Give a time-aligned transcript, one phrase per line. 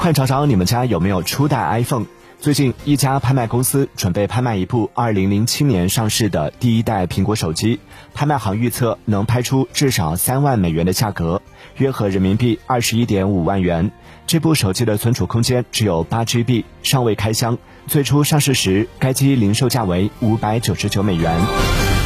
[0.00, 2.06] 快找找你们家有没有初代 iPhone。
[2.38, 7.80] 最近，一家拍卖公司准备拍卖一部2007年上市的第一代苹果手机，
[8.14, 11.42] 拍卖行预测能拍出至少三万美元的价格，
[11.76, 13.90] 约合人民币二十一点五万元。
[14.26, 17.58] 这部手机的存储空间只有八 GB，尚未开箱。
[17.86, 21.99] 最初上市时，该机零售价为五百九十九美元。